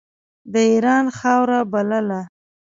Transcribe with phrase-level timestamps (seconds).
[0.51, 2.21] د اېران خاوره بلله.